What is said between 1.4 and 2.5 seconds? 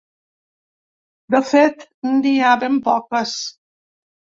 fet, n’hi